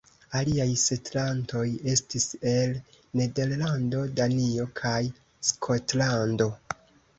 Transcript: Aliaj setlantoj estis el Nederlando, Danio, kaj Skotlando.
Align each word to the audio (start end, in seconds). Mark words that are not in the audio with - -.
Aliaj 0.37 0.69
setlantoj 0.83 1.65
estis 1.93 2.25
el 2.53 2.73
Nederlando, 3.21 4.03
Danio, 4.23 4.67
kaj 4.83 4.97
Skotlando. 5.53 6.53